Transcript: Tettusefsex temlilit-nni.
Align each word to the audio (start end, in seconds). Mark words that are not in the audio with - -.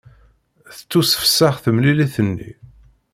Tettusefsex 0.75 1.55
temlilit-nni. 1.63 2.51